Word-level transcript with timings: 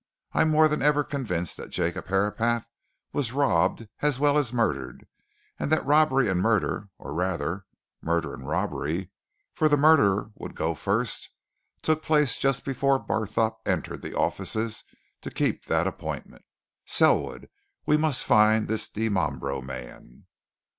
"I'm 0.33 0.49
more 0.49 0.67
than 0.67 0.81
ever 0.81 1.03
convinced 1.03 1.57
that 1.57 1.69
Jacob 1.69 2.07
Herapath 2.07 2.65
was 3.13 3.33
robbed 3.33 3.87
as 4.01 4.19
well 4.19 4.35
as 4.35 4.51
murdered, 4.51 5.07
and 5.59 5.71
that 5.71 5.85
robbery 5.85 6.27
and 6.27 6.41
murder 6.41 6.89
or, 6.97 7.13
rather, 7.13 7.65
murder 8.01 8.33
and 8.33 8.47
robbery, 8.47 9.11
for 9.53 9.69
the 9.69 9.77
murder 9.77 10.31
would 10.33 10.55
go 10.55 10.73
first 10.73 11.29
took 11.83 12.01
place 12.01 12.39
just 12.39 12.65
before 12.65 12.97
Barthorpe 12.97 13.61
entered 13.67 14.01
the 14.01 14.17
offices 14.17 14.83
to 15.21 15.29
keep 15.29 15.65
that 15.65 15.85
appointment. 15.85 16.45
Selwood! 16.83 17.47
we 17.85 17.95
must 17.95 18.23
find 18.25 18.67
this 18.67 18.89
Dimambro 18.89 19.61
man!" 19.61 20.25